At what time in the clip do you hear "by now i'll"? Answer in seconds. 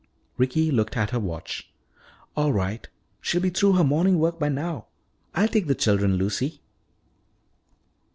4.39-5.47